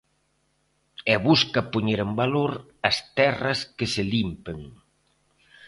[1.13, 2.51] E busca poñer en valor
[2.89, 4.59] as terras que se limpen.